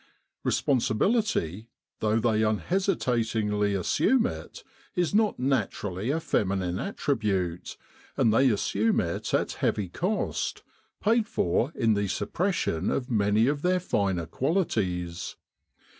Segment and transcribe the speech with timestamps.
[0.43, 1.67] Responsibility,
[1.99, 4.63] though they unhesitatingly assume it,
[4.95, 7.77] is not naturally a feminine attribute,
[8.17, 10.63] and they assume it at heavy cost,
[11.03, 15.35] paid for in the suppression of many of their finer qualities.